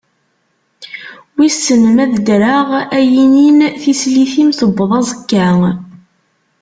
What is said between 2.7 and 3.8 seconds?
ad iyi-inin,